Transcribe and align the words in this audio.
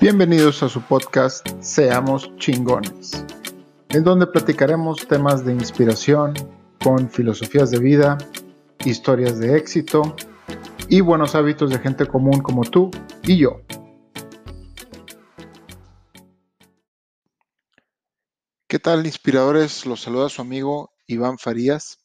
Bienvenidos 0.00 0.62
a 0.62 0.68
su 0.70 0.80
podcast 0.80 1.46
Seamos 1.60 2.34
chingones, 2.38 3.22
en 3.90 4.02
donde 4.02 4.26
platicaremos 4.26 5.06
temas 5.06 5.44
de 5.44 5.52
inspiración 5.52 6.32
con 6.82 7.10
filosofías 7.10 7.70
de 7.70 7.80
vida, 7.80 8.16
historias 8.86 9.38
de 9.38 9.58
éxito 9.58 10.16
y 10.88 11.02
buenos 11.02 11.34
hábitos 11.34 11.68
de 11.68 11.80
gente 11.80 12.06
común 12.06 12.40
como 12.40 12.62
tú 12.62 12.90
y 13.24 13.36
yo. 13.36 13.60
¿Qué 18.66 18.78
tal, 18.78 19.04
inspiradores? 19.04 19.84
Los 19.84 20.00
saluda 20.00 20.30
su 20.30 20.40
amigo 20.40 20.94
Iván 21.08 21.36
Farías. 21.36 21.98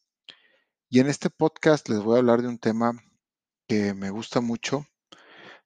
Y 0.90 1.00
en 1.00 1.08
este 1.08 1.30
podcast 1.30 1.88
les 1.88 2.00
voy 2.00 2.18
a 2.18 2.20
hablar 2.20 2.42
de 2.42 2.50
un 2.50 2.60
tema 2.60 2.92
que 3.70 3.94
me 3.94 4.10
gusta 4.10 4.42
mucho. 4.42 4.86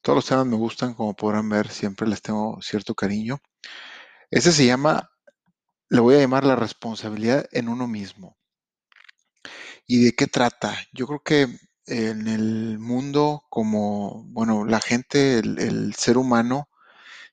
Todos 0.02 0.18
los 0.18 0.26
temas 0.26 0.46
me 0.46 0.58
gustan, 0.58 0.94
como 0.94 1.16
podrán 1.16 1.50
ver, 1.50 1.70
siempre 1.70 2.08
les 2.08 2.22
tengo 2.22 2.60
cierto 2.62 2.96
cariño. 2.96 3.40
Ese 4.32 4.52
se 4.52 4.66
llama, 4.66 5.12
le 5.90 6.02
voy 6.02 6.16
a 6.16 6.20
llamar 6.20 6.46
la 6.46 6.56
responsabilidad 6.56 7.48
en 7.52 7.70
uno 7.70 7.88
mismo. 7.88 8.38
¿Y 9.88 10.04
de 10.04 10.14
qué 10.14 10.28
trata? 10.28 10.76
Yo 10.94 11.08
creo 11.08 11.22
que 11.24 11.48
en 11.88 12.28
el 12.28 12.80
mundo, 12.80 13.44
como, 13.50 14.24
bueno, 14.28 14.66
la 14.66 14.80
gente, 14.80 15.40
el, 15.40 15.60
el 15.60 15.96
ser 15.96 16.18
humano, 16.18 16.70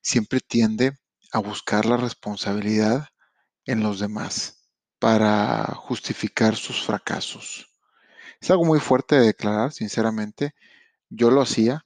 siempre 0.02 0.40
tiende 0.40 0.98
a 1.32 1.40
buscar 1.40 1.86
la 1.86 1.96
responsabilidad 1.98 3.08
en 3.66 3.82
los 3.82 4.00
demás 4.00 4.70
para 4.98 5.64
justificar 5.76 6.56
sus 6.56 6.84
fracasos. 6.84 7.68
Es 8.40 8.50
algo 8.50 8.64
muy 8.66 8.80
fuerte 8.80 9.16
de 9.16 9.26
declarar, 9.26 9.72
sinceramente. 9.72 10.54
Yo 11.10 11.30
lo 11.30 11.42
hacía. 11.42 11.85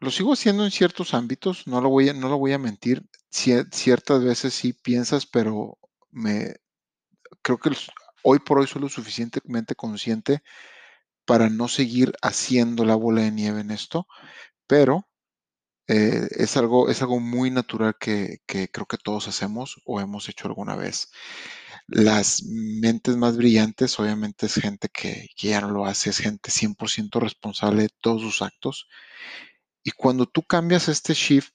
Lo 0.00 0.10
sigo 0.10 0.32
haciendo 0.32 0.64
en 0.64 0.70
ciertos 0.70 1.14
ámbitos, 1.14 1.66
no 1.66 1.80
lo 1.80 1.90
voy 1.90 2.08
a, 2.08 2.14
no 2.14 2.28
lo 2.28 2.38
voy 2.38 2.52
a 2.52 2.58
mentir. 2.58 3.04
ciertas 3.30 4.24
veces 4.24 4.54
sí 4.54 4.72
piensas, 4.72 5.26
pero 5.26 5.78
me 6.10 6.54
creo 7.42 7.58
que 7.58 7.70
hoy 8.22 8.38
por 8.40 8.58
hoy 8.58 8.66
soy 8.66 8.82
lo 8.82 8.88
suficientemente 8.88 9.74
consciente 9.74 10.42
para 11.26 11.50
no 11.50 11.68
seguir 11.68 12.12
haciendo 12.22 12.84
la 12.84 12.96
bola 12.96 13.22
de 13.22 13.32
nieve 13.32 13.60
en 13.60 13.70
esto, 13.70 14.06
pero 14.66 15.08
eh, 15.88 16.28
es, 16.38 16.56
algo, 16.56 16.88
es 16.88 17.02
algo 17.02 17.20
muy 17.20 17.50
natural 17.50 17.96
que, 18.00 18.38
que 18.46 18.68
creo 18.70 18.86
que 18.86 18.98
todos 18.98 19.28
hacemos 19.28 19.80
o 19.84 20.00
hemos 20.00 20.28
hecho 20.28 20.48
alguna 20.48 20.76
vez. 20.76 21.10
Las 21.88 22.44
mentes 22.44 23.16
más 23.16 23.36
brillantes, 23.36 23.98
obviamente, 23.98 24.46
es 24.46 24.54
gente 24.54 24.88
que, 24.88 25.28
ya 25.36 25.60
no 25.60 25.70
lo 25.72 25.86
hace, 25.86 26.10
es 26.10 26.18
gente 26.18 26.50
100% 26.52 27.20
responsable 27.20 27.82
de 27.82 27.90
todos 28.00 28.22
sus 28.22 28.42
actos. 28.42 28.86
Y 29.82 29.92
cuando 29.92 30.26
tú 30.26 30.42
cambias 30.42 30.88
este 30.88 31.14
shift, 31.14 31.52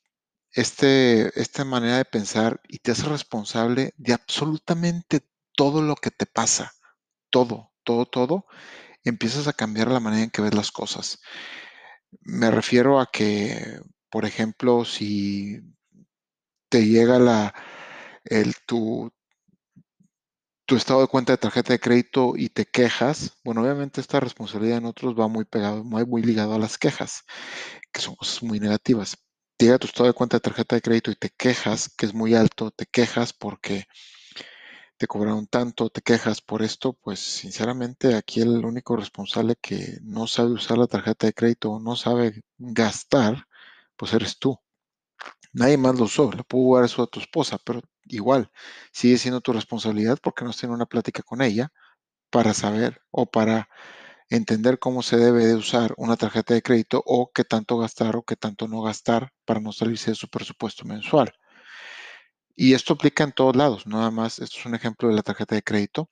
este, 0.51 1.39
esta 1.39 1.65
manera 1.65 1.97
de 1.97 2.05
pensar 2.05 2.61
y 2.67 2.79
te 2.79 2.91
haces 2.91 3.05
responsable 3.05 3.93
de 3.97 4.13
absolutamente 4.13 5.21
todo 5.55 5.81
lo 5.81 5.95
que 5.95 6.11
te 6.11 6.25
pasa, 6.25 6.73
todo, 7.29 7.71
todo, 7.83 8.05
todo, 8.05 8.45
empiezas 9.03 9.47
a 9.47 9.53
cambiar 9.53 9.89
la 9.89 9.99
manera 9.99 10.23
en 10.23 10.31
que 10.31 10.41
ves 10.41 10.55
las 10.55 10.71
cosas. 10.71 11.19
Me 12.21 12.51
refiero 12.51 12.99
a 12.99 13.09
que, 13.11 13.79
por 14.09 14.25
ejemplo, 14.25 14.85
si 14.85 15.61
te 16.69 16.85
llega 16.85 17.19
la, 17.19 17.53
el, 18.25 18.55
tu, 18.65 19.11
tu 20.65 20.75
estado 20.75 21.01
de 21.01 21.07
cuenta 21.07 21.33
de 21.33 21.37
tarjeta 21.37 21.73
de 21.73 21.79
crédito 21.79 22.33
y 22.35 22.49
te 22.49 22.65
quejas, 22.65 23.37
bueno, 23.43 23.61
obviamente 23.61 24.01
esta 24.01 24.19
responsabilidad 24.19 24.79
en 24.79 24.85
otros 24.85 25.17
va 25.17 25.27
muy 25.27 25.45
pegado, 25.45 25.83
muy, 25.83 26.05
muy 26.05 26.23
ligado 26.23 26.55
a 26.55 26.59
las 26.59 26.77
quejas, 26.77 27.23
que 27.95 28.01
son 28.01 28.15
cosas 28.15 28.43
muy 28.43 28.59
negativas. 28.59 29.17
Llega 29.57 29.79
tu 29.79 29.87
estado 29.87 30.07
de 30.07 30.13
cuenta 30.13 30.35
de 30.35 30.41
tarjeta 30.41 30.75
de 30.75 30.81
crédito 30.81 31.11
y 31.11 31.15
te 31.15 31.29
quejas, 31.29 31.89
que 31.97 32.05
es 32.05 32.13
muy 32.13 32.35
alto, 32.35 32.69
te 32.71 32.85
quejas 32.85 33.31
porque 33.31 33.85
te 34.97 35.07
cobraron 35.07 35.47
tanto, 35.47 35.89
te 35.89 36.01
quejas 36.01 36.41
por 36.41 36.61
esto, 36.61 36.91
pues 36.93 37.19
sinceramente 37.19 38.15
aquí 38.15 38.41
el 38.41 38.65
único 38.65 38.97
responsable 38.97 39.55
que 39.61 39.97
no 40.03 40.27
sabe 40.27 40.51
usar 40.51 40.77
la 40.77 40.87
tarjeta 40.87 41.27
de 41.27 41.33
crédito 41.33 41.71
o 41.71 41.79
no 41.79 41.95
sabe 41.95 42.43
gastar, 42.57 43.47
pues 43.95 44.13
eres 44.13 44.39
tú. 44.39 44.59
Nadie 45.53 45.77
más 45.77 45.97
lo 45.97 46.03
usó, 46.05 46.29
le 46.33 46.43
pudo 46.43 46.75
dar 46.75 46.85
eso 46.85 47.01
a 47.03 47.07
tu 47.07 47.21
esposa, 47.21 47.57
pero 47.65 47.81
igual 48.07 48.51
sigue 48.91 49.17
siendo 49.17 49.39
tu 49.39 49.53
responsabilidad 49.53 50.19
porque 50.21 50.43
no 50.43 50.49
has 50.49 50.57
tenido 50.57 50.75
una 50.75 50.85
plática 50.85 51.23
con 51.23 51.41
ella 51.41 51.71
para 52.29 52.53
saber 52.53 53.01
o 53.11 53.25
para 53.25 53.69
entender 54.29 54.79
cómo 54.79 55.03
se 55.03 55.17
debe 55.17 55.45
de 55.45 55.55
usar 55.55 55.93
una 55.97 56.17
tarjeta 56.17 56.53
de 56.53 56.61
crédito 56.61 57.01
o 57.05 57.31
qué 57.33 57.43
tanto 57.43 57.77
gastar 57.77 58.15
o 58.15 58.23
qué 58.23 58.35
tanto 58.35 58.67
no 58.67 58.81
gastar 58.81 59.31
para 59.45 59.59
no 59.59 59.71
salirse 59.71 60.11
de 60.11 60.15
su 60.15 60.29
presupuesto 60.29 60.85
mensual. 60.85 61.33
Y 62.55 62.73
esto 62.73 62.93
aplica 62.93 63.23
en 63.23 63.33
todos 63.33 63.55
lados, 63.55 63.85
nada 63.87 64.11
más, 64.11 64.39
esto 64.39 64.57
es 64.59 64.65
un 64.65 64.75
ejemplo 64.75 65.09
de 65.09 65.15
la 65.15 65.23
tarjeta 65.23 65.55
de 65.55 65.63
crédito. 65.63 66.09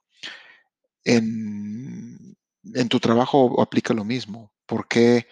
En, 1.06 2.36
en 2.74 2.90
tu 2.90 3.00
trabajo 3.00 3.62
aplica 3.62 3.94
lo 3.94 4.06
mismo. 4.06 4.54
¿Por 4.66 4.88
qué 4.88 5.28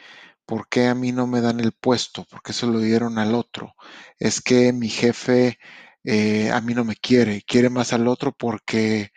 ¿por 0.51 0.67
qué 0.67 0.87
a 0.87 0.95
mí 0.95 1.13
no 1.13 1.27
me 1.27 1.39
dan 1.39 1.61
el 1.61 1.71
puesto? 1.71 2.25
¿Por 2.25 2.41
qué 2.43 2.51
se 2.53 2.67
lo 2.67 2.79
dieron 2.79 3.17
al 3.17 3.35
otro? 3.35 3.75
Es 4.19 4.41
que 4.41 4.73
mi 4.73 4.89
jefe 4.89 5.59
eh, 6.03 6.51
a 6.51 6.59
mí 6.61 6.73
no 6.73 6.83
me 6.83 6.97
quiere, 6.97 7.41
quiere 7.43 7.69
más 7.69 7.93
al 7.93 8.07
otro 8.07 8.33
porque 8.33 9.11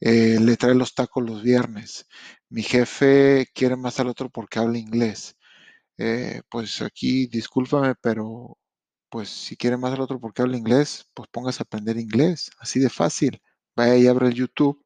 eh, 0.00 0.38
le 0.40 0.56
trae 0.56 0.74
los 0.74 0.94
tacos 0.94 1.22
los 1.24 1.42
viernes. 1.42 2.06
Mi 2.50 2.62
jefe 2.62 3.46
quiere 3.54 3.76
más 3.76 4.00
al 4.00 4.08
otro 4.08 4.30
porque 4.30 4.58
habla 4.58 4.78
inglés. 4.78 5.36
Eh, 5.98 6.42
pues 6.50 6.82
aquí, 6.82 7.26
discúlpame, 7.28 7.94
pero 8.02 8.58
pues 9.10 9.28
si 9.30 9.56
quiere 9.56 9.76
más 9.78 9.92
al 9.94 10.02
otro 10.02 10.20
porque 10.20 10.42
habla 10.42 10.56
inglés, 10.58 11.10
pues 11.14 11.28
póngase 11.32 11.62
a 11.62 11.64
aprender 11.64 11.98
inglés, 11.98 12.50
así 12.60 12.80
de 12.80 12.90
fácil. 12.90 13.42
Vaya 13.76 13.96
y 13.96 14.06
abre 14.08 14.28
el 14.28 14.34
YouTube 14.34 14.84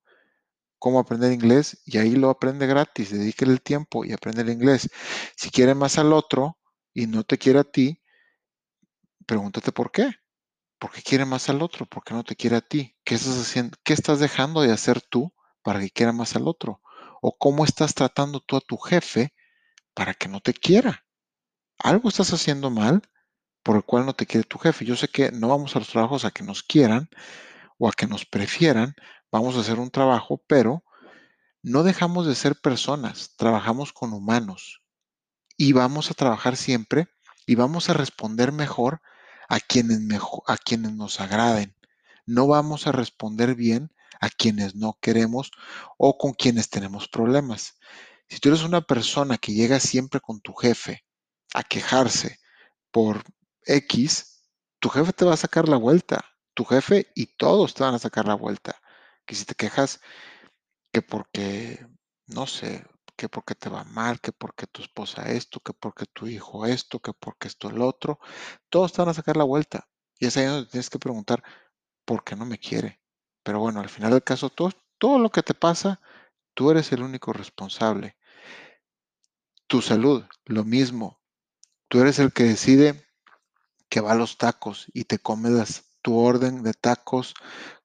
cómo 0.78 0.98
aprender 1.00 1.32
inglés 1.32 1.80
y 1.86 1.98
ahí 1.98 2.12
lo 2.16 2.30
aprende 2.30 2.66
gratis, 2.66 3.10
dedíquele 3.12 3.52
el 3.52 3.62
tiempo 3.62 4.04
y 4.04 4.12
aprende 4.12 4.42
el 4.42 4.50
inglés. 4.50 4.90
Si 5.36 5.50
quiere 5.50 5.74
más 5.74 5.98
al 5.98 6.12
otro 6.12 6.58
y 6.94 7.06
no 7.06 7.24
te 7.24 7.38
quiere 7.38 7.60
a 7.60 7.64
ti, 7.64 8.00
pregúntate 9.26 9.72
por 9.72 9.90
qué. 9.92 10.10
¿Por 10.78 10.92
qué 10.92 11.02
quiere 11.02 11.24
más 11.24 11.48
al 11.48 11.62
otro? 11.62 11.86
¿Por 11.86 12.04
qué 12.04 12.14
no 12.14 12.24
te 12.24 12.36
quiere 12.36 12.56
a 12.56 12.60
ti? 12.60 12.96
¿Qué 13.04 13.14
estás 13.16 13.38
haciendo? 13.38 13.76
¿Qué 13.84 13.92
estás 13.94 14.20
dejando 14.20 14.62
de 14.62 14.72
hacer 14.72 15.00
tú 15.00 15.32
para 15.62 15.80
que 15.80 15.90
quiera 15.90 16.12
más 16.12 16.36
al 16.36 16.48
otro? 16.48 16.80
¿O 17.24 17.38
cómo 17.38 17.64
estás 17.64 17.94
tratando 17.94 18.40
tú 18.40 18.56
a 18.56 18.60
tu 18.60 18.76
jefe 18.76 19.32
para 19.94 20.12
que 20.12 20.26
no 20.26 20.40
te 20.40 20.52
quiera? 20.52 21.06
Algo 21.78 22.08
estás 22.08 22.32
haciendo 22.32 22.68
mal 22.68 23.00
por 23.62 23.76
el 23.76 23.84
cual 23.84 24.06
no 24.06 24.14
te 24.14 24.26
quiere 24.26 24.44
tu 24.44 24.58
jefe. 24.58 24.84
Yo 24.84 24.96
sé 24.96 25.06
que 25.06 25.30
no 25.30 25.46
vamos 25.46 25.76
a 25.76 25.78
los 25.78 25.88
trabajos 25.88 26.24
a 26.24 26.32
que 26.32 26.42
nos 26.42 26.64
quieran 26.64 27.08
o 27.78 27.88
a 27.88 27.92
que 27.92 28.08
nos 28.08 28.26
prefieran, 28.26 28.96
vamos 29.30 29.56
a 29.56 29.60
hacer 29.60 29.78
un 29.78 29.92
trabajo, 29.92 30.42
pero 30.48 30.82
no 31.62 31.84
dejamos 31.84 32.26
de 32.26 32.34
ser 32.34 32.56
personas, 32.60 33.36
trabajamos 33.36 33.92
con 33.92 34.12
humanos 34.12 34.82
y 35.56 35.74
vamos 35.74 36.10
a 36.10 36.14
trabajar 36.14 36.56
siempre 36.56 37.06
y 37.46 37.54
vamos 37.54 37.88
a 37.88 37.94
responder 37.94 38.50
mejor 38.50 39.00
a 39.48 39.60
quienes, 39.60 40.00
mejor, 40.00 40.42
a 40.48 40.56
quienes 40.56 40.92
nos 40.92 41.20
agraden. 41.20 41.76
No 42.26 42.48
vamos 42.48 42.88
a 42.88 42.92
responder 42.92 43.54
bien 43.54 43.92
a 44.20 44.30
quienes 44.30 44.74
no 44.74 44.98
queremos 45.00 45.50
o 45.98 46.18
con 46.18 46.32
quienes 46.32 46.70
tenemos 46.70 47.08
problemas. 47.08 47.78
Si 48.28 48.38
tú 48.38 48.48
eres 48.48 48.62
una 48.62 48.80
persona 48.80 49.38
que 49.38 49.52
llega 49.52 49.80
siempre 49.80 50.20
con 50.20 50.40
tu 50.40 50.54
jefe 50.54 51.04
a 51.54 51.62
quejarse 51.62 52.38
por 52.90 53.22
X, 53.64 54.48
tu 54.80 54.88
jefe 54.88 55.12
te 55.12 55.24
va 55.24 55.34
a 55.34 55.36
sacar 55.36 55.68
la 55.68 55.76
vuelta, 55.76 56.24
tu 56.54 56.64
jefe 56.64 57.10
y 57.14 57.36
todos 57.36 57.74
te 57.74 57.82
van 57.84 57.94
a 57.94 57.98
sacar 57.98 58.26
la 58.26 58.34
vuelta 58.34 58.80
que 59.26 59.34
si 59.34 59.44
te 59.44 59.54
quejas 59.54 60.00
que 60.92 61.02
porque, 61.02 61.86
no 62.26 62.46
sé, 62.46 62.84
que 63.16 63.28
porque 63.28 63.54
te 63.54 63.70
va 63.70 63.84
mal, 63.84 64.20
que 64.20 64.32
porque 64.32 64.66
tu 64.66 64.82
esposa 64.82 65.30
esto, 65.30 65.60
que 65.60 65.72
porque 65.72 66.06
tu 66.06 66.26
hijo 66.26 66.66
esto, 66.66 67.00
que 67.00 67.12
porque 67.12 67.48
esto 67.48 67.70
el 67.70 67.82
otro, 67.82 68.18
todos 68.68 68.92
te 68.92 69.02
van 69.02 69.10
a 69.10 69.14
sacar 69.14 69.36
la 69.36 69.44
vuelta. 69.44 69.88
Y 70.18 70.26
es 70.26 70.36
ahí 70.36 70.46
donde 70.46 70.70
tienes 70.70 70.90
que 70.90 70.98
preguntar, 70.98 71.42
¿por 72.04 72.24
qué 72.24 72.36
no 72.36 72.46
me 72.46 72.58
quiere? 72.58 73.01
Pero 73.42 73.60
bueno, 73.60 73.80
al 73.80 73.88
final 73.88 74.12
del 74.12 74.22
caso, 74.22 74.50
todo, 74.50 74.70
todo 74.98 75.18
lo 75.18 75.30
que 75.30 75.42
te 75.42 75.54
pasa, 75.54 76.00
tú 76.54 76.70
eres 76.70 76.92
el 76.92 77.02
único 77.02 77.32
responsable. 77.32 78.16
Tu 79.66 79.82
salud, 79.82 80.24
lo 80.44 80.64
mismo. 80.64 81.20
Tú 81.88 82.00
eres 82.00 82.18
el 82.18 82.32
que 82.32 82.44
decide 82.44 83.06
que 83.88 84.00
va 84.00 84.12
a 84.12 84.16
los 84.16 84.38
tacos 84.38 84.86
y 84.94 85.04
te 85.04 85.18
comes 85.18 85.84
tu 86.02 86.18
orden 86.18 86.62
de 86.62 86.72
tacos 86.72 87.34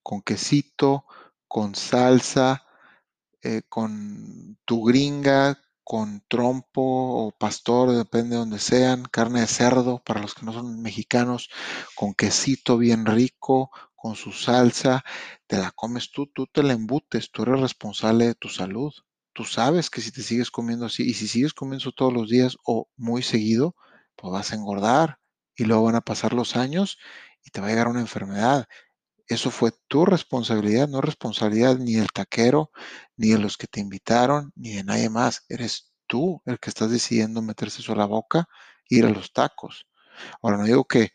con 0.02 0.22
quesito, 0.22 1.06
con 1.48 1.76
salsa, 1.76 2.66
eh, 3.42 3.62
con 3.70 4.58
tu 4.66 4.84
gringa, 4.84 5.60
con 5.84 6.22
trompo 6.28 6.82
o 6.82 7.32
pastor, 7.32 7.92
depende 7.92 8.32
de 8.32 8.40
donde 8.40 8.60
sean, 8.60 9.04
carne 9.04 9.42
de 9.42 9.48
cerdo 9.48 10.02
para 10.04 10.22
los 10.22 10.34
que 10.34 10.46
no 10.46 10.52
son 10.52 10.82
mexicanos, 10.82 11.50
con 11.96 12.14
quesito 12.14 12.78
bien 12.78 13.06
rico, 13.06 13.72
con 14.08 14.16
su 14.16 14.32
salsa, 14.32 15.04
te 15.48 15.58
la 15.58 15.72
comes 15.72 16.12
tú, 16.12 16.28
tú 16.28 16.48
te 16.48 16.64
la 16.64 16.72
embutes, 16.72 17.30
tú 17.30 17.44
eres 17.44 17.60
responsable 17.60 18.28
de 18.28 18.36
tu 18.36 18.48
salud. 18.48 18.94
Tú 19.34 19.44
sabes 19.44 19.90
que 19.90 20.00
si 20.00 20.14
te 20.14 20.22
sigues 20.24 20.50
comiendo 20.50 20.86
así 20.86 21.04
y 21.04 21.14
si 21.14 21.28
sigues 21.28 21.54
comiendo 21.54 21.92
todos 21.92 22.14
los 22.14 22.30
días 22.30 22.56
o 22.64 22.88
muy 22.96 23.22
seguido, 23.22 23.76
pues 24.16 24.32
vas 24.32 24.54
a 24.54 24.56
engordar 24.56 25.20
y 25.58 25.66
luego 25.66 25.84
van 25.84 25.96
a 25.96 26.02
pasar 26.02 26.32
los 26.32 26.56
años 26.56 26.98
y 27.44 27.50
te 27.52 27.60
va 27.60 27.68
a 27.68 27.70
llegar 27.70 27.90
una 27.90 28.00
enfermedad. 28.00 28.66
Eso 29.28 29.52
fue 29.52 29.72
tu 29.90 30.06
responsabilidad, 30.06 30.88
no 30.88 31.02
responsabilidad 31.02 31.78
ni 31.78 31.96
del 31.96 32.12
taquero, 32.14 32.72
ni 33.18 33.32
de 33.32 33.40
los 33.40 33.58
que 33.58 33.68
te 33.68 33.82
invitaron, 33.82 34.54
ni 34.56 34.72
de 34.76 34.86
nadie 34.86 35.10
más. 35.10 35.44
Eres 35.50 35.92
tú 36.08 36.42
el 36.46 36.60
que 36.60 36.70
estás 36.70 36.92
decidiendo 36.92 37.42
meterse 37.42 37.82
eso 37.82 37.92
a 37.92 37.98
la 37.98 38.06
boca, 38.06 38.48
ir 38.88 39.06
a 39.06 39.10
los 39.10 39.34
tacos. 39.34 39.86
Ahora, 40.42 40.58
no 40.58 40.64
digo 40.64 40.86
que 40.86 41.12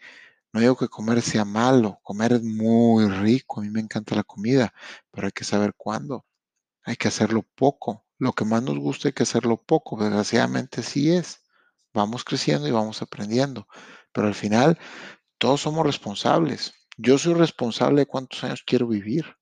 no 0.52 0.60
digo 0.60 0.76
que 0.76 0.88
comer 0.88 1.22
sea 1.22 1.44
malo, 1.44 1.98
comer 2.02 2.34
es 2.34 2.42
muy 2.42 3.08
rico, 3.08 3.60
a 3.60 3.64
mí 3.64 3.70
me 3.70 3.80
encanta 3.80 4.14
la 4.14 4.22
comida, 4.22 4.74
pero 5.10 5.26
hay 5.26 5.32
que 5.32 5.44
saber 5.44 5.74
cuándo. 5.76 6.26
Hay 6.84 6.96
que 6.96 7.08
hacerlo 7.08 7.42
poco. 7.54 8.06
Lo 8.18 8.32
que 8.32 8.44
más 8.44 8.62
nos 8.62 8.78
gusta 8.78 9.08
hay 9.08 9.12
que 9.14 9.22
hacerlo 9.22 9.56
poco. 9.56 9.96
Desgraciadamente 10.02 10.82
sí 10.82 11.12
es. 11.12 11.42
Vamos 11.94 12.24
creciendo 12.24 12.68
y 12.68 12.72
vamos 12.72 13.02
aprendiendo. 13.02 13.68
Pero 14.12 14.26
al 14.26 14.34
final 14.34 14.78
todos 15.38 15.60
somos 15.60 15.86
responsables. 15.86 16.74
Yo 16.96 17.18
soy 17.18 17.34
responsable 17.34 18.00
de 18.00 18.06
cuántos 18.06 18.44
años 18.44 18.62
quiero 18.66 18.88
vivir. 18.88 19.36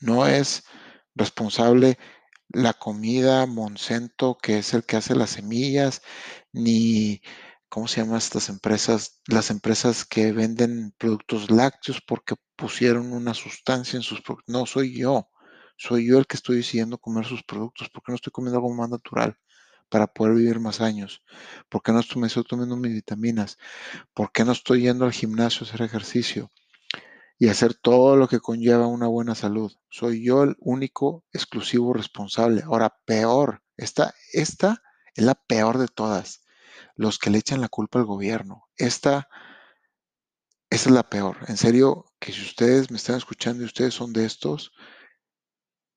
No 0.00 0.26
es 0.26 0.64
responsable 1.14 1.98
la 2.48 2.74
comida 2.74 3.46
Monsanto, 3.46 4.36
que 4.36 4.58
es 4.58 4.74
el 4.74 4.84
que 4.84 4.96
hace 4.96 5.14
las 5.14 5.30
semillas, 5.30 6.02
ni 6.52 7.22
¿cómo 7.72 7.88
se 7.88 8.02
llaman 8.02 8.18
estas 8.18 8.50
empresas? 8.50 9.22
Las 9.26 9.50
empresas 9.50 10.04
que 10.04 10.30
venden 10.32 10.92
productos 10.98 11.50
lácteos 11.50 12.02
porque 12.06 12.34
pusieron 12.54 13.14
una 13.14 13.32
sustancia 13.32 13.96
en 13.96 14.02
sus 14.02 14.20
productos. 14.20 14.52
No, 14.52 14.66
soy 14.66 14.98
yo. 14.98 15.30
Soy 15.78 16.06
yo 16.06 16.18
el 16.18 16.26
que 16.26 16.36
estoy 16.36 16.56
decidiendo 16.56 16.98
comer 16.98 17.24
sus 17.24 17.42
productos. 17.42 17.88
¿Por 17.88 18.02
qué 18.02 18.12
no 18.12 18.16
estoy 18.16 18.30
comiendo 18.30 18.58
algo 18.58 18.74
más 18.74 18.90
natural 18.90 19.38
para 19.88 20.06
poder 20.06 20.34
vivir 20.34 20.60
más 20.60 20.82
años? 20.82 21.22
¿Por 21.70 21.82
qué 21.82 21.92
no 21.92 22.00
estoy, 22.00 22.20
me 22.20 22.26
estoy 22.26 22.44
tomando 22.44 22.76
mis 22.76 22.92
vitaminas? 22.92 23.56
¿Por 24.12 24.32
qué 24.32 24.44
no 24.44 24.52
estoy 24.52 24.82
yendo 24.82 25.06
al 25.06 25.12
gimnasio 25.12 25.64
a 25.64 25.68
hacer 25.70 25.80
ejercicio? 25.80 26.52
y 27.38 27.48
hacer 27.48 27.74
todo 27.74 28.14
lo 28.16 28.28
que 28.28 28.38
conlleva 28.38 28.86
una 28.86 29.08
buena 29.08 29.34
salud. 29.34 29.72
Soy 29.90 30.22
yo 30.22 30.44
el 30.44 30.54
único 30.60 31.24
exclusivo 31.32 31.92
responsable. 31.92 32.62
Ahora, 32.62 32.94
peor, 33.04 33.64
esta, 33.76 34.14
esta 34.32 34.80
es 35.16 35.24
la 35.24 35.34
peor 35.34 35.78
de 35.78 35.88
todas 35.88 36.41
los 36.96 37.18
que 37.18 37.30
le 37.30 37.38
echan 37.38 37.60
la 37.60 37.68
culpa 37.68 37.98
al 37.98 38.04
gobierno. 38.04 38.68
Esta, 38.76 39.28
es 40.72 40.86
la 40.86 41.02
peor. 41.02 41.36
En 41.48 41.58
serio, 41.58 42.06
que 42.18 42.32
si 42.32 42.40
ustedes 42.40 42.90
me 42.90 42.96
están 42.96 43.16
escuchando 43.16 43.62
y 43.62 43.66
ustedes 43.66 43.92
son 43.92 44.14
de 44.14 44.24
estos, 44.24 44.72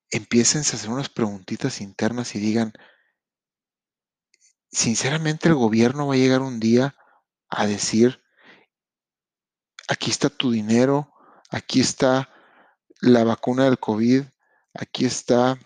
empiecen 0.10 0.60
a 0.60 0.62
hacer 0.64 0.90
unas 0.90 1.08
preguntitas 1.08 1.80
internas 1.80 2.36
y 2.36 2.40
digan, 2.40 2.74
sinceramente 4.70 5.48
el 5.48 5.56
gobierno 5.56 6.08
va 6.08 6.16
a 6.16 6.18
llegar 6.18 6.42
un 6.42 6.60
día 6.60 6.98
a 7.48 7.66
decir, 7.66 8.22
aquí 9.88 10.12
está 10.12 10.30
tu 10.30 10.52
dinero, 10.52 11.14
aquí 11.52 11.80
está 11.80 12.30
la 13.00 13.24
vacuna 13.24 13.64
del 13.64 13.80
COVID, 13.80 14.26
aquí 14.74 15.06
está 15.06 15.58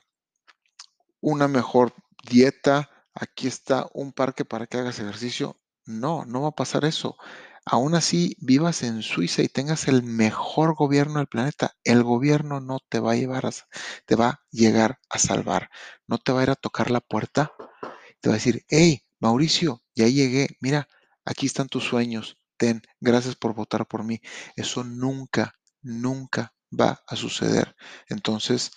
una 1.19 1.47
mejor 1.47 1.95
dieta, 2.29 2.98
aquí 3.19 3.47
está 3.47 3.87
un 3.93 4.13
parque 4.13 4.45
para 4.45 4.67
que 4.67 4.77
hagas 4.77 4.99
ejercicio. 4.99 5.59
No, 5.85 6.25
no 6.25 6.41
va 6.41 6.49
a 6.49 6.55
pasar 6.55 6.85
eso. 6.85 7.17
Aún 7.65 7.95
así, 7.95 8.35
vivas 8.39 8.83
en 8.83 9.01
Suiza 9.03 9.41
y 9.43 9.47
tengas 9.47 9.87
el 9.87 10.03
mejor 10.03 10.75
gobierno 10.75 11.19
del 11.19 11.27
planeta, 11.27 11.75
el 11.83 12.03
gobierno 12.03 12.61
no 12.61 12.79
te 12.89 12.99
va 12.99 13.11
a 13.11 13.15
llevar 13.15 13.45
a, 13.45 13.51
te 14.05 14.15
va 14.15 14.29
a 14.29 14.41
llegar 14.51 14.99
a 15.09 15.19
salvar. 15.19 15.69
No 16.07 16.17
te 16.17 16.31
va 16.31 16.39
a 16.39 16.43
ir 16.43 16.49
a 16.51 16.55
tocar 16.55 16.89
la 16.91 17.01
puerta. 17.01 17.51
Te 18.21 18.29
va 18.29 18.35
a 18.35 18.37
decir, 18.37 18.65
hey, 18.69 19.03
Mauricio, 19.19 19.83
ya 19.95 20.07
llegué, 20.07 20.57
mira, 20.61 20.87
aquí 21.25 21.45
están 21.45 21.67
tus 21.67 21.83
sueños, 21.83 22.37
ten, 22.57 22.81
gracias 22.99 23.35
por 23.35 23.53
votar 23.53 23.87
por 23.87 24.03
mí. 24.03 24.21
Eso 24.55 24.83
nunca, 24.83 25.55
nunca 25.81 26.53
va 26.71 27.03
a 27.07 27.15
suceder. 27.15 27.75
Entonces, 28.07 28.71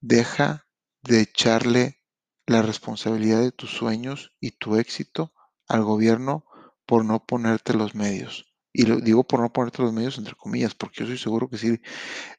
deja 0.00 0.66
de 1.02 1.22
echarle 1.22 1.99
la 2.50 2.62
responsabilidad 2.62 3.40
de 3.40 3.52
tus 3.52 3.70
sueños 3.70 4.32
y 4.40 4.50
tu 4.50 4.74
éxito 4.74 5.32
al 5.68 5.84
gobierno 5.84 6.44
por 6.84 7.04
no 7.04 7.24
ponerte 7.24 7.74
los 7.74 7.94
medios. 7.94 8.46
Y 8.72 8.86
lo 8.86 8.96
digo 8.96 9.22
por 9.22 9.38
no 9.38 9.52
ponerte 9.52 9.82
los 9.82 9.92
medios 9.92 10.18
entre 10.18 10.34
comillas, 10.34 10.74
porque 10.74 11.00
yo 11.00 11.06
soy 11.06 11.16
seguro 11.16 11.48
que 11.48 11.58
sí, 11.58 11.80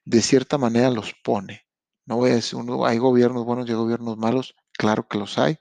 de 0.04 0.22
cierta 0.22 0.58
manera 0.58 0.90
los 0.90 1.14
pone. 1.24 1.66
No 2.06 2.18
voy 2.18 2.32
a 2.32 2.36
decir, 2.36 2.60
uno, 2.60 2.86
hay 2.86 2.98
gobiernos 2.98 3.46
buenos 3.46 3.68
y 3.68 3.72
hay 3.72 3.78
gobiernos 3.78 4.18
malos, 4.18 4.54
claro 4.74 5.08
que 5.08 5.18
los 5.18 5.38
hay, 5.38 5.60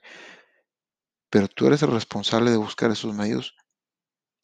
pero 1.29 1.47
tú 1.47 1.67
eres 1.67 1.81
el 1.83 1.91
responsable 1.91 2.51
de 2.51 2.57
buscar 2.57 2.91
esos 2.91 3.15
medios, 3.15 3.55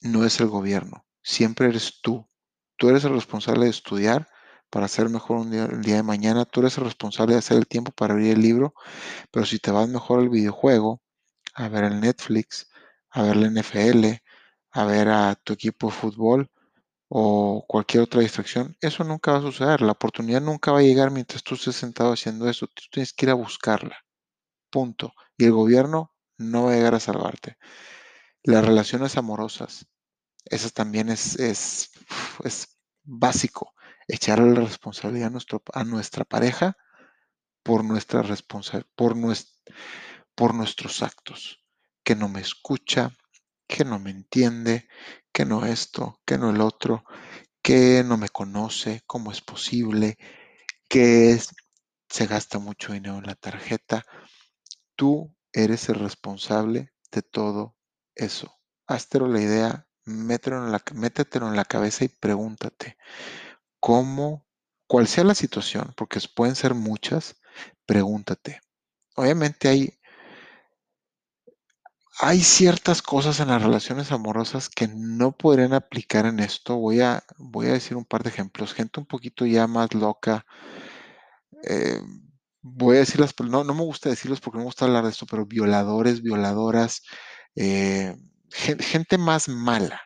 no 0.03 0.23
es 0.23 0.39
el 0.39 0.47
gobierno, 0.47 1.05
siempre 1.21 1.67
eres 1.67 1.99
tú. 2.01 2.29
Tú 2.77 2.89
eres 2.89 3.03
el 3.03 3.13
responsable 3.13 3.65
de 3.65 3.71
estudiar 3.71 4.29
para 4.69 4.87
ser 4.87 5.09
mejor 5.09 5.37
un 5.37 5.51
día, 5.51 5.65
el 5.65 5.81
día 5.81 5.95
de 5.97 6.03
mañana, 6.03 6.45
tú 6.45 6.61
eres 6.61 6.77
el 6.77 6.85
responsable 6.85 7.33
de 7.33 7.39
hacer 7.39 7.57
el 7.57 7.67
tiempo 7.67 7.91
para 7.91 8.13
abrir 8.13 8.33
el 8.33 8.41
libro, 8.41 8.73
pero 9.31 9.45
si 9.45 9.59
te 9.59 9.71
vas 9.71 9.87
mejor 9.89 10.19
al 10.19 10.29
videojuego, 10.29 11.01
a 11.55 11.69
ver 11.69 11.85
el 11.85 11.99
Netflix, 12.01 12.69
a 13.09 13.23
ver 13.23 13.37
la 13.37 13.47
NFL, 13.47 14.21
a 14.71 14.85
ver 14.85 15.09
a 15.09 15.35
tu 15.35 15.53
equipo 15.53 15.87
de 15.87 15.93
fútbol 15.93 16.51
o 17.09 17.65
cualquier 17.67 18.03
otra 18.03 18.21
distracción, 18.21 18.75
eso 18.81 19.03
nunca 19.03 19.31
va 19.31 19.39
a 19.39 19.41
suceder. 19.41 19.81
La 19.81 19.93
oportunidad 19.93 20.41
nunca 20.41 20.71
va 20.71 20.79
a 20.79 20.83
llegar 20.83 21.11
mientras 21.11 21.43
tú 21.43 21.55
estés 21.55 21.75
sentado 21.75 22.13
haciendo 22.13 22.49
eso. 22.49 22.67
Tú 22.67 22.83
tienes 22.91 23.13
que 23.13 23.25
ir 23.25 23.31
a 23.31 23.35
buscarla. 23.35 23.97
Punto. 24.69 25.13
Y 25.37 25.45
el 25.45 25.53
gobierno 25.53 26.13
no 26.37 26.65
va 26.65 26.73
a 26.73 26.75
llegar 26.75 26.95
a 26.95 26.99
salvarte. 26.99 27.57
Las 28.43 28.65
relaciones 28.65 29.17
amorosas, 29.17 29.87
eso 30.45 30.69
también 30.69 31.09
es, 31.09 31.37
es, 31.39 31.91
es 32.43 32.77
básico. 33.03 33.73
Echarle 34.07 34.53
la 34.53 34.61
responsabilidad 34.61 35.27
a, 35.27 35.31
nuestro, 35.31 35.61
a 35.73 35.83
nuestra 35.83 36.23
pareja 36.23 36.77
por, 37.63 37.83
nuestra 37.83 38.23
por, 38.95 39.15
por 40.35 40.53
nuestros 40.55 41.03
actos. 41.03 41.63
Que 42.03 42.15
no 42.15 42.29
me 42.29 42.39
escucha, 42.39 43.11
que 43.67 43.83
no 43.83 43.99
me 43.99 44.11
entiende, 44.11 44.87
que 45.31 45.45
no 45.45 45.65
esto, 45.65 46.21
que 46.25 46.37
no 46.37 46.49
el 46.49 46.61
otro, 46.61 47.03
que 47.61 48.03
no 48.05 48.17
me 48.17 48.29
conoce, 48.29 49.03
cómo 49.05 49.31
es 49.31 49.41
posible, 49.41 50.17
que 50.87 51.39
se 52.09 52.27
gasta 52.27 52.59
mucho 52.59 52.93
dinero 52.93 53.17
en 53.17 53.25
la 53.25 53.35
tarjeta. 53.35 54.03
Tú 54.95 55.35
eres 55.51 55.89
el 55.89 55.95
responsable 55.95 56.93
de 57.11 57.21
todo 57.21 57.75
eso. 58.15 58.57
Háztelo 58.87 59.27
la 59.27 59.41
idea, 59.41 59.87
métetelo 60.05 61.47
en 61.47 61.55
la 61.55 61.65
cabeza 61.65 62.05
y 62.05 62.07
pregúntate, 62.07 62.97
¿cómo, 63.79 64.45
cuál 64.87 65.07
sea 65.07 65.23
la 65.23 65.35
situación, 65.35 65.93
porque 65.97 66.19
pueden 66.35 66.55
ser 66.55 66.73
muchas, 66.75 67.35
pregúntate. 67.85 68.61
Obviamente 69.15 69.69
hay 69.69 69.99
hay 72.19 72.41
ciertas 72.43 73.01
cosas 73.01 73.39
en 73.39 73.47
las 73.49 73.61
relaciones 73.61 74.11
amorosas 74.11 74.69
que 74.69 74.87
no 74.87 75.31
podrían 75.35 75.73
aplicar 75.73 76.25
en 76.27 76.39
esto. 76.39 76.75
Voy 76.77 77.01
a, 77.01 77.23
voy 77.37 77.67
a 77.67 77.73
decir 77.73 77.95
un 77.97 78.05
par 78.05 78.23
de 78.23 78.29
ejemplos. 78.29 78.73
Gente 78.73 78.99
un 78.99 79.05
poquito 79.05 79.45
ya 79.45 79.67
más 79.67 79.93
loca. 79.93 80.45
eh, 81.63 81.99
voy 82.61 82.97
a 82.97 82.99
decirlas, 82.99 83.33
pero 83.33 83.49
no, 83.49 83.63
no 83.63 83.73
me 83.73 83.83
gusta 83.83 84.09
decirlos 84.09 84.41
porque 84.41 84.57
no 84.57 84.61
me 84.61 84.65
gusta 84.67 84.85
hablar 84.85 85.03
de 85.03 85.11
esto, 85.11 85.25
pero 85.25 85.45
violadores, 85.45 86.21
violadoras, 86.21 87.03
eh, 87.55 88.15
gen- 88.51 88.79
gente 88.79 89.17
más 89.17 89.47
mala. 89.49 90.01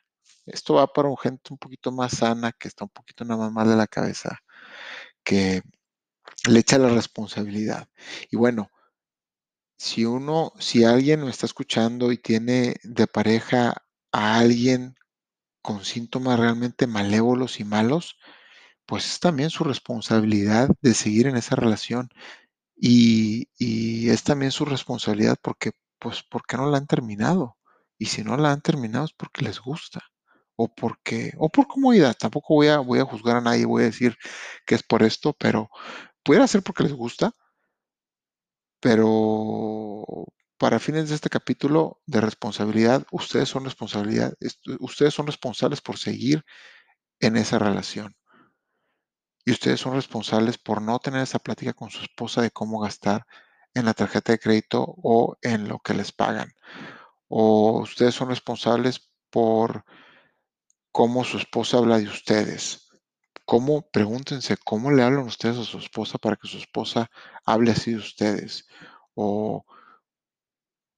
Esto 0.45 0.75
va 0.75 0.87
para 0.87 1.09
un 1.09 1.17
gente 1.17 1.51
un 1.51 1.57
poquito 1.57 1.91
más 1.91 2.17
sana, 2.17 2.51
que 2.51 2.67
está 2.67 2.85
un 2.85 2.89
poquito 2.91 3.25
nada 3.25 3.41
más 3.41 3.51
mal 3.51 3.69
de 3.69 3.75
la 3.75 3.87
cabeza, 3.87 4.39
que 5.23 5.61
le 6.49 6.59
echa 6.59 6.77
la 6.77 6.89
responsabilidad. 6.89 7.89
Y 8.31 8.37
bueno, 8.37 8.71
si 9.77 10.05
uno, 10.05 10.53
si 10.59 10.83
alguien 10.85 11.23
me 11.23 11.31
está 11.31 11.45
escuchando 11.47 12.11
y 12.11 12.17
tiene 12.17 12.75
de 12.83 13.07
pareja 13.07 13.83
a 14.11 14.39
alguien 14.39 14.95
con 15.61 15.85
síntomas 15.85 16.39
realmente 16.39 16.87
malévolos 16.87 17.59
y 17.59 17.63
malos, 17.65 18.17
pues 18.85 19.05
es 19.05 19.19
también 19.19 19.49
su 19.49 19.63
responsabilidad 19.63 20.69
de 20.81 20.93
seguir 20.93 21.27
en 21.27 21.37
esa 21.37 21.55
relación. 21.55 22.09
Y, 22.75 23.49
es 24.09 24.23
también 24.23 24.51
su 24.51 24.65
responsabilidad 24.65 25.37
porque, 25.41 25.71
pues, 25.99 26.23
porque 26.23 26.57
no 26.57 26.69
la 26.69 26.77
han 26.77 26.87
terminado. 26.87 27.57
Y 27.97 28.07
si 28.07 28.23
no 28.23 28.37
la 28.37 28.51
han 28.51 28.61
terminado 28.61 29.05
es 29.05 29.13
porque 29.13 29.43
les 29.43 29.59
gusta. 29.59 30.01
O 30.63 30.67
porque, 30.81 31.33
o 31.37 31.49
por 31.49 31.65
comodidad. 31.67 32.15
Tampoco 32.17 32.55
voy 32.55 32.67
a, 32.67 32.79
voy 32.79 32.99
a 32.99 33.05
juzgar 33.05 33.37
a 33.37 33.41
nadie, 33.41 33.65
voy 33.65 33.83
a 33.83 33.85
decir 33.91 34.15
que 34.65 34.75
es 34.75 34.83
por 34.83 35.01
esto, 35.03 35.33
pero 35.33 35.69
pudiera 36.23 36.47
ser 36.47 36.61
porque 36.63 36.83
les 36.83 36.93
gusta, 36.93 37.33
pero 38.79 40.05
para 40.57 40.79
fines 40.79 41.09
de 41.09 41.15
este 41.15 41.29
capítulo 41.29 42.01
de 42.05 42.21
responsabilidad, 42.21 43.05
ustedes 43.11 43.49
son 43.49 43.65
responsabilidad, 43.65 44.33
ustedes 44.79 45.13
son 45.15 45.25
responsables 45.25 45.81
por 45.81 45.97
seguir 45.97 46.45
en 47.19 47.37
esa 47.37 47.57
relación. 47.57 48.15
Y 49.43 49.51
ustedes 49.51 49.79
son 49.79 49.95
responsables 49.95 50.59
por 50.59 50.83
no 50.83 50.99
tener 50.99 51.23
esa 51.23 51.39
plática 51.39 51.73
con 51.73 51.89
su 51.89 52.03
esposa 52.03 52.43
de 52.43 52.51
cómo 52.51 52.79
gastar 52.79 53.25
en 53.73 53.85
la 53.85 53.95
tarjeta 53.95 54.33
de 54.33 54.39
crédito 54.39 54.85
o 54.87 55.37
en 55.41 55.67
lo 55.67 55.79
que 55.79 55.95
les 55.95 56.11
pagan. 56.11 56.53
O 57.27 57.79
ustedes 57.81 58.13
son 58.13 58.29
responsables 58.29 59.11
por 59.31 59.85
cómo 60.91 61.23
su 61.23 61.37
esposa 61.37 61.77
habla 61.77 61.99
de 61.99 62.07
ustedes. 62.07 62.89
¿Cómo, 63.45 63.89
pregúntense, 63.91 64.57
cómo 64.63 64.91
le 64.91 65.03
hablan 65.03 65.25
ustedes 65.25 65.57
a 65.57 65.63
su 65.63 65.77
esposa 65.77 66.17
para 66.17 66.35
que 66.35 66.47
su 66.47 66.57
esposa 66.57 67.09
hable 67.45 67.71
así 67.71 67.91
de 67.91 67.97
ustedes? 67.97 68.67
O 69.13 69.65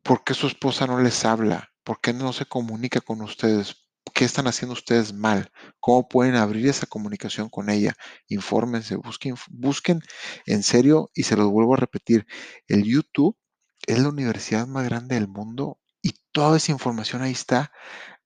¿por 0.04 0.24
qué 0.24 0.34
su 0.34 0.48
esposa 0.48 0.86
no 0.86 1.00
les 1.00 1.26
habla? 1.26 1.70
¿Por 1.84 2.00
qué 2.02 2.14
no 2.14 2.34
se 2.34 2.46
comunica 2.46 3.02
con 3.02 3.22
ustedes? 3.22 3.76
¿Qué 4.14 4.26
están 4.26 4.48
haciendo 4.48 4.74
ustedes 4.74 5.14
mal? 5.14 5.52
¿Cómo 5.80 6.08
pueden 6.08 6.36
abrir 6.36 6.68
esa 6.68 6.86
comunicación 6.86 7.50
con 7.50 7.70
ella? 7.70 7.96
Infórmense, 8.28 8.98
busquen, 8.98 9.36
busquen 9.50 10.02
en 10.46 10.62
serio 10.62 11.10
y 11.16 11.24
se 11.24 11.38
los 11.38 11.50
vuelvo 11.50 11.74
a 11.74 11.78
repetir. 11.78 12.28
El 12.68 12.84
YouTube 12.84 13.38
es 13.88 14.00
la 14.00 14.10
universidad 14.10 14.68
más 14.68 14.86
grande 14.86 15.16
del 15.16 15.28
mundo 15.28 15.80
y 16.02 16.14
toda 16.32 16.58
esa 16.58 16.72
información 16.72 17.22
ahí 17.22 17.32
está 17.32 17.72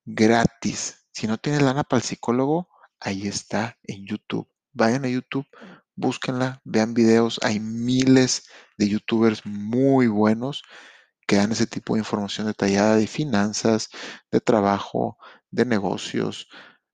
gratis. 0.04 1.07
Si 1.18 1.26
no 1.26 1.36
tienes 1.36 1.62
lana 1.62 1.82
para 1.82 1.98
el 1.98 2.04
psicólogo, 2.04 2.68
ahí 3.00 3.26
está 3.26 3.76
en 3.82 4.06
YouTube. 4.06 4.48
Vayan 4.72 5.04
a 5.04 5.08
YouTube, 5.08 5.48
búsquenla, 5.96 6.62
vean 6.62 6.94
videos. 6.94 7.40
Hay 7.42 7.58
miles 7.58 8.46
de 8.76 8.88
youtubers 8.88 9.44
muy 9.44 10.06
buenos 10.06 10.62
que 11.26 11.34
dan 11.34 11.50
ese 11.50 11.66
tipo 11.66 11.94
de 11.94 12.02
información 12.02 12.46
detallada 12.46 12.94
de 12.94 13.08
finanzas, 13.08 13.88
de 14.30 14.40
trabajo, 14.40 15.18
de 15.50 15.64
negocios, 15.64 16.46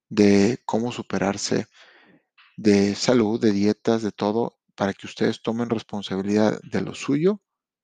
de 0.09 0.59
cómo 0.65 0.91
superarse, 0.91 1.67
de 2.57 2.95
salud, 2.95 3.39
de 3.39 3.53
dietas, 3.53 4.01
de 4.01 4.11
todo, 4.11 4.57
para 4.75 4.95
que 4.95 5.07
ustedes 5.07 5.43
tomen 5.43 5.69
responsabilidad 5.69 6.59
de 6.63 6.81
lo 6.81 6.95
suyo 6.95 7.43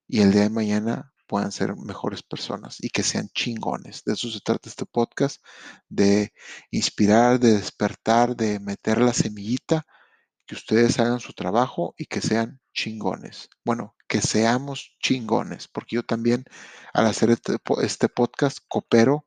y 0.09 0.23
el 0.23 0.33
día 0.33 0.45
de 0.45 0.49
mañana 0.49 1.13
puedan 1.31 1.53
ser 1.53 1.77
mejores 1.77 2.25
personas 2.25 2.79
y 2.81 2.91
que 2.91 3.05
sean 3.05 3.29
chingones. 3.29 4.03
De 4.05 4.15
eso 4.15 4.29
se 4.29 4.41
trata 4.41 4.69
este 4.69 4.85
podcast, 4.85 5.41
de 5.89 6.33
inspirar, 6.73 7.39
de 7.39 7.53
despertar, 7.53 8.35
de 8.35 8.59
meter 8.59 9.01
la 9.01 9.13
semillita, 9.13 9.87
que 10.45 10.57
ustedes 10.57 10.99
hagan 10.99 11.21
su 11.21 11.33
trabajo 11.33 11.95
y 11.97 12.07
que 12.07 12.21
sean 12.21 12.61
chingones. 12.75 13.49
Bueno, 13.65 13.95
que 14.09 14.21
seamos 14.21 14.97
chingones, 15.01 15.69
porque 15.69 15.95
yo 15.95 16.03
también 16.03 16.43
al 16.93 17.07
hacer 17.07 17.31
este, 17.31 17.59
este 17.81 18.09
podcast 18.09 18.59
coopero 18.67 19.25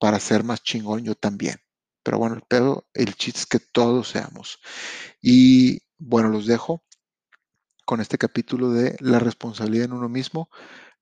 para 0.00 0.18
ser 0.18 0.42
más 0.42 0.64
chingón 0.64 1.04
yo 1.04 1.14
también. 1.14 1.58
Pero 2.02 2.18
bueno, 2.18 2.34
el 2.50 2.74
el 2.94 3.14
chiste 3.14 3.38
es 3.38 3.46
que 3.46 3.60
todos 3.60 4.08
seamos. 4.08 4.58
Y 5.22 5.82
bueno, 5.98 6.30
los 6.30 6.46
dejo 6.46 6.82
con 7.84 8.00
este 8.00 8.18
capítulo 8.18 8.70
de 8.72 8.96
la 8.98 9.20
responsabilidad 9.20 9.84
en 9.84 9.92
uno 9.92 10.08
mismo. 10.08 10.50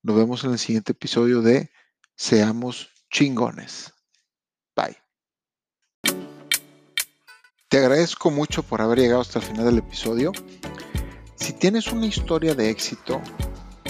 Nos 0.03 0.15
vemos 0.15 0.43
en 0.43 0.51
el 0.51 0.59
siguiente 0.59 0.91
episodio 0.91 1.41
de 1.41 1.71
Seamos 2.15 2.89
chingones. 3.11 3.93
Bye. 4.75 4.97
Te 7.69 7.79
agradezco 7.79 8.29
mucho 8.31 8.63
por 8.63 8.81
haber 8.81 8.99
llegado 8.99 9.19
hasta 9.21 9.39
el 9.39 9.45
final 9.45 9.65
del 9.65 9.79
episodio. 9.79 10.31
Si 11.35 11.51
tienes 11.53 11.87
una 11.87 12.05
historia 12.05 12.53
de 12.55 12.69
éxito, 12.69 13.21